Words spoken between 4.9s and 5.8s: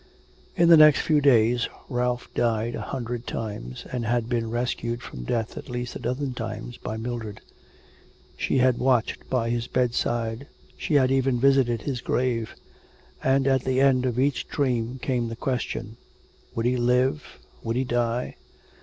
from death at